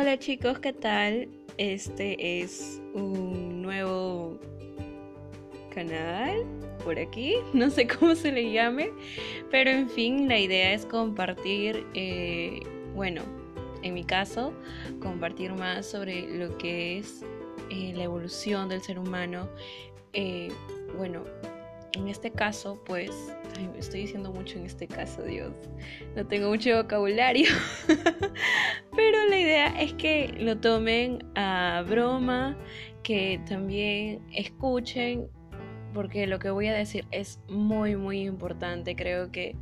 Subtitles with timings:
[0.00, 1.28] Hola chicos, ¿qué tal?
[1.58, 4.40] Este es un nuevo
[5.74, 6.42] canal
[6.82, 8.92] por aquí, no sé cómo se le llame,
[9.50, 12.60] pero en fin, la idea es compartir, eh,
[12.94, 13.20] bueno,
[13.82, 14.54] en mi caso,
[15.02, 17.22] compartir más sobre lo que es
[17.68, 19.50] eh, la evolución del ser humano.
[20.14, 20.48] Eh,
[20.96, 21.24] bueno,
[21.92, 23.10] en este caso, pues,
[23.78, 25.52] estoy diciendo mucho en este caso, Dios,
[26.14, 27.48] no tengo mucho vocabulario,
[29.00, 32.54] pero la idea es que lo tomen a broma,
[33.02, 35.26] que también escuchen,
[35.94, 39.56] porque lo que voy a decir es muy, muy importante, creo que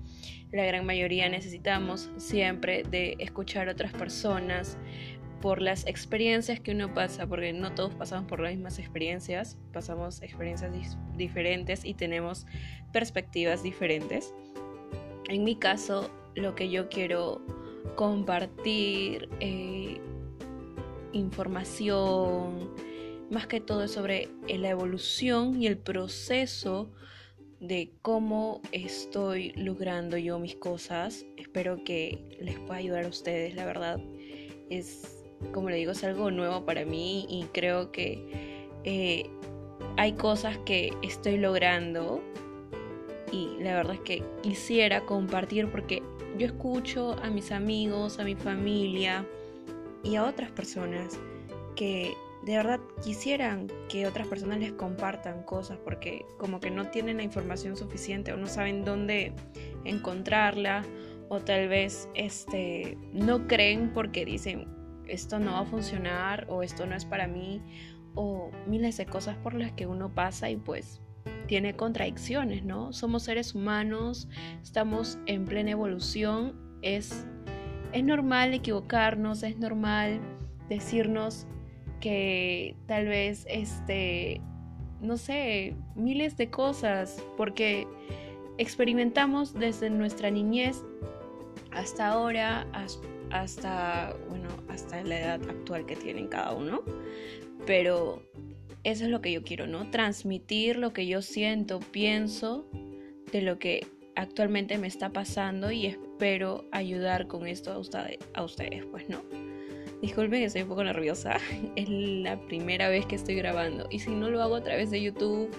[0.51, 4.77] la gran mayoría necesitamos siempre de escuchar a otras personas,
[5.41, 10.20] por las experiencias que uno pasa, porque no todos pasamos por las mismas experiencias, pasamos
[10.20, 12.45] experiencias diferentes y tenemos
[12.92, 14.34] perspectivas diferentes.
[15.28, 17.41] En mi caso, lo que yo quiero
[17.98, 20.00] compartir, eh,
[21.12, 22.70] información,
[23.28, 26.92] más que todo sobre la evolución y el proceso
[27.59, 31.27] de cómo estoy logrando yo mis cosas.
[31.37, 33.98] Espero que les pueda ayudar a ustedes, la verdad.
[34.70, 39.28] Es como le digo, es algo nuevo para mí y creo que eh,
[39.97, 42.22] hay cosas que estoy logrando
[43.33, 46.03] y la verdad es que quisiera compartir porque
[46.39, 49.27] yo escucho a mis amigos, a mi familia
[50.03, 51.19] y a otras personas
[51.75, 57.19] que de verdad quisieran que otras personas les compartan cosas porque como que no tienen
[57.19, 59.33] la información suficiente o no saben dónde
[59.84, 60.84] encontrarla
[61.29, 64.67] o tal vez este no creen porque dicen
[65.09, 67.61] esto no va a funcionar o esto no es para mí
[68.15, 71.01] o miles de cosas por las que uno pasa y pues
[71.48, 72.92] tiene contradicciones, ¿no?
[72.92, 74.28] Somos seres humanos,
[74.62, 77.27] estamos en plena evolución, es,
[77.92, 80.20] es normal equivocarnos, es normal
[80.69, 81.46] decirnos
[82.00, 84.41] que tal vez, este,
[85.00, 87.88] no sé, miles de cosas, porque
[88.58, 90.84] experimentamos desde nuestra niñez
[91.72, 92.66] hasta ahora,
[93.31, 96.82] hasta, bueno, hasta la edad actual que tienen cada uno.
[97.66, 98.22] Pero
[98.84, 99.91] eso es lo que yo quiero, ¿no?
[99.91, 102.69] Transmitir lo que yo siento, pienso
[103.33, 108.43] de lo que actualmente me está pasando y espero ayudar con esto a, ustedes, a
[108.43, 109.22] ustedes, pues, ¿no?
[110.00, 111.38] Disculpen que estoy un poco nerviosa,
[111.77, 115.03] es la primera vez que estoy grabando y si no lo hago a través de
[115.03, 115.50] YouTube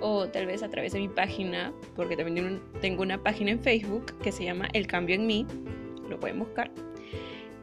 [0.00, 4.16] o tal vez a través de mi página, porque también tengo una página en Facebook
[4.22, 5.46] que se llama El Cambio en mí,
[6.08, 6.70] lo pueden buscar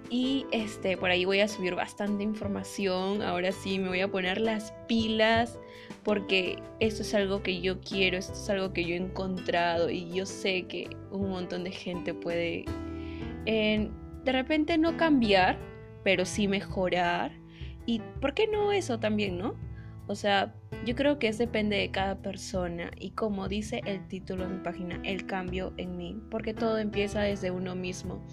[0.10, 3.22] y este, por ahí voy a subir bastante información.
[3.22, 5.60] Ahora sí me voy a poner las pilas
[6.04, 10.10] porque esto es algo que yo quiero, esto es algo que yo he encontrado y
[10.12, 12.66] yo sé que un montón de gente puede
[13.46, 15.58] de repente no cambiar,
[16.04, 17.32] pero sí mejorar.
[17.86, 19.56] Y ¿por qué no eso también, no?
[20.08, 20.54] O sea,
[20.86, 24.64] yo creo que es depende de cada persona y como dice el título de mi
[24.64, 28.26] página, el cambio en mí, porque todo empieza desde uno mismo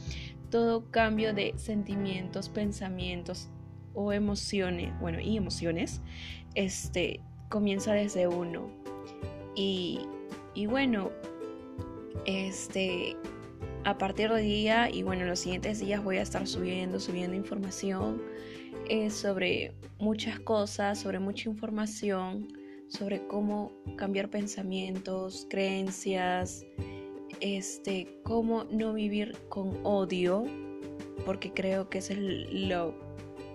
[0.54, 3.48] todo cambio de sentimientos, pensamientos
[3.92, 6.00] o emociones, bueno, y emociones,
[6.54, 8.70] este, comienza desde uno.
[9.56, 9.98] Y,
[10.54, 11.10] y bueno,
[12.24, 13.16] este,
[13.82, 17.36] a partir de día y bueno, en los siguientes días voy a estar subiendo, subiendo
[17.36, 18.22] información
[18.88, 22.46] eh, sobre muchas cosas, sobre mucha información,
[22.86, 26.64] sobre cómo cambiar pensamientos, creencias,
[27.40, 30.44] este, cómo no vivir con odio,
[31.24, 32.18] porque creo que ese es
[32.52, 32.94] lo,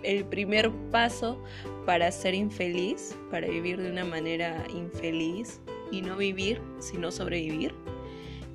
[0.04, 1.42] el primer paso
[1.86, 5.60] para ser infeliz, para vivir de una manera infeliz
[5.92, 7.74] y no vivir, sino sobrevivir.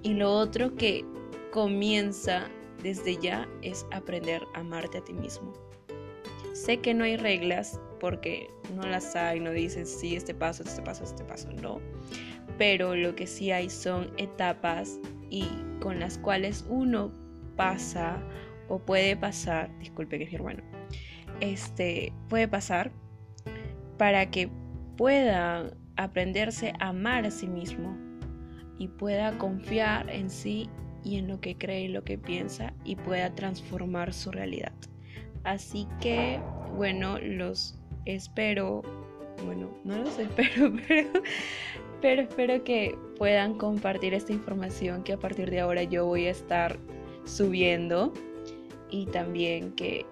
[0.02, 1.04] Y lo otro que
[1.50, 2.48] comienza
[2.82, 5.52] desde ya es aprender a amarte a ti mismo.
[6.52, 10.82] Sé que no hay reglas porque no las hay, no dicen sí, este paso, este
[10.82, 11.80] paso, este paso, no.
[12.58, 15.00] Pero lo que sí hay son etapas
[15.34, 15.48] y
[15.80, 17.10] con las cuales uno
[17.56, 18.22] pasa
[18.68, 20.62] o puede pasar, disculpe que es mi hermano,
[21.40, 22.92] este puede pasar
[23.98, 24.48] para que
[24.96, 27.96] pueda aprenderse a amar a sí mismo
[28.78, 30.70] y pueda confiar en sí
[31.02, 34.72] y en lo que cree y lo que piensa y pueda transformar su realidad.
[35.42, 36.40] Así que,
[36.76, 38.82] bueno, los espero,
[39.44, 41.22] bueno, no los espero, pero
[42.04, 46.32] pero espero que puedan compartir esta información que a partir de ahora yo voy a
[46.32, 46.78] estar
[47.24, 48.12] subiendo
[48.90, 50.04] y también que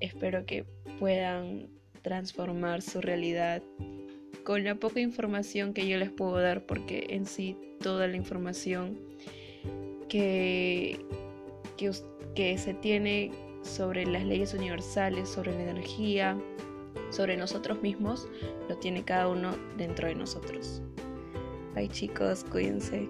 [0.00, 0.64] espero que
[0.98, 1.68] puedan
[2.02, 3.62] transformar su realidad
[4.42, 8.98] con la poca información que yo les puedo dar porque en sí toda la información
[10.08, 10.98] que,
[11.76, 11.92] que,
[12.34, 13.30] que se tiene
[13.62, 16.36] sobre las leyes universales, sobre la energía,
[17.10, 18.28] sobre nosotros mismos
[18.68, 20.82] lo tiene cada uno dentro de nosotros.
[21.74, 23.08] Bye chicos, cuídense.